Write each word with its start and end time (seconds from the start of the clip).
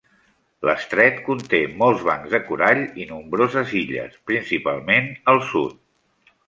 L'estret 0.67 1.19
conté 1.27 1.59
molts 1.83 2.07
bancs 2.09 2.33
de 2.37 2.39
corall 2.49 2.83
i 3.03 3.07
nombroses 3.13 3.77
illes, 3.83 4.21
principalment 4.33 5.15
al 5.35 5.45
sud. 5.55 5.81